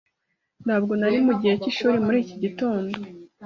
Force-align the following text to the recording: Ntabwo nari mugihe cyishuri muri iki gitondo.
Ntabwo 0.65 0.93
nari 0.99 1.17
mugihe 1.25 1.55
cyishuri 1.61 1.97
muri 2.05 2.17
iki 2.23 2.35
gitondo. 2.43 2.95